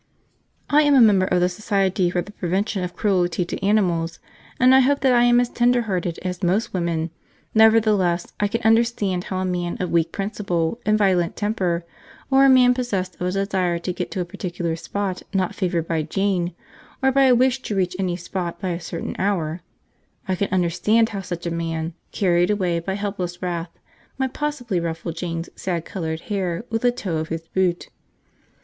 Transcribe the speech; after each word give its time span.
I 0.67 0.81
am 0.81 0.95
a 0.95 0.99
member 0.99 1.27
of 1.27 1.41
the 1.41 1.47
Society 1.47 2.09
for 2.09 2.23
the 2.23 2.31
Prevention 2.31 2.83
of 2.83 2.95
Cruelty 2.95 3.45
to 3.45 3.63
Animals, 3.63 4.17
and 4.59 4.73
I 4.73 4.79
hope 4.79 5.01
that 5.01 5.13
I 5.13 5.25
am 5.25 5.39
as 5.39 5.47
tender 5.49 5.83
hearted 5.83 6.17
as 6.23 6.41
most 6.41 6.73
women; 6.73 7.11
nevertheless, 7.53 8.33
I 8.39 8.47
can 8.47 8.63
understand 8.63 9.25
how 9.25 9.37
a 9.37 9.45
man 9.45 9.77
of 9.79 9.91
weak 9.91 10.11
principle 10.11 10.79
and 10.87 10.97
violent 10.97 11.35
temper, 11.35 11.85
or 12.31 12.45
a 12.45 12.49
man 12.49 12.73
possessed 12.73 13.13
of 13.21 13.27
a 13.27 13.31
desire 13.31 13.77
to 13.77 13.93
get 13.93 14.09
to 14.09 14.21
a 14.21 14.25
particular 14.25 14.75
spot 14.75 15.21
not 15.35 15.53
favoured 15.53 15.87
by 15.87 16.01
Jane, 16.01 16.55
or 17.03 17.11
by 17.11 17.25
a 17.25 17.35
wish 17.35 17.61
to 17.61 17.75
reach 17.75 17.95
any 17.99 18.15
spot 18.15 18.59
by 18.59 18.69
a 18.69 18.79
certain 18.81 19.15
hour, 19.19 19.61
I 20.27 20.33
can 20.33 20.49
understand 20.51 21.09
how 21.09 21.21
such 21.21 21.45
a 21.45 21.51
man, 21.51 21.93
carried 22.11 22.49
away 22.49 22.79
by 22.79 22.95
helpless 22.95 23.39
wrath, 23.43 23.77
might 24.17 24.33
possibly 24.33 24.79
ruffle 24.79 25.11
Jane's 25.11 25.49
sad 25.55 25.85
coloured 25.85 26.21
hair 26.21 26.65
with 26.71 26.81
the 26.81 26.91
toe 26.91 27.17
of 27.17 27.29
his 27.29 27.47
boot. 27.49 27.89